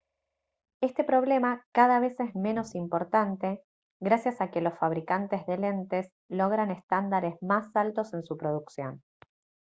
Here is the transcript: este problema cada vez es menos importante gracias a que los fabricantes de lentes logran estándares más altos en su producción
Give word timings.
este 0.81 1.03
problema 1.03 1.63
cada 1.73 1.99
vez 1.99 2.19
es 2.19 2.33
menos 2.35 2.73
importante 2.73 3.61
gracias 3.99 4.41
a 4.41 4.49
que 4.49 4.59
los 4.59 4.73
fabricantes 4.79 5.45
de 5.45 5.59
lentes 5.59 6.11
logran 6.27 6.71
estándares 6.71 7.35
más 7.43 7.67
altos 7.75 8.11
en 8.15 8.23
su 8.23 8.35
producción 8.35 9.03